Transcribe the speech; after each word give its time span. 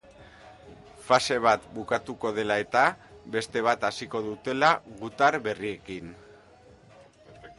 Fase 1.09 1.35
bat 1.47 1.67
bukatuko 1.75 2.31
dela 2.37 2.57
eta 2.63 2.87
beste 3.37 3.63
bat 3.69 3.87
hasiko 3.91 4.23
dutela, 4.31 4.73
gutar 5.05 5.39
berriekin. 5.49 6.11